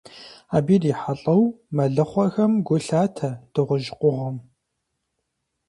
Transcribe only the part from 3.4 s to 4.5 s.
дыгъужь къугъым.